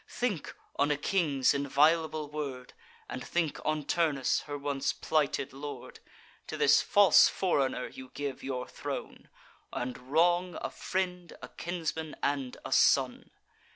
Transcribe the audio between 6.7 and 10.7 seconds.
false foreigner you give your throne, And wrong